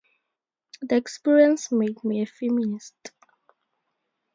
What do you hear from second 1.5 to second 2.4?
made me a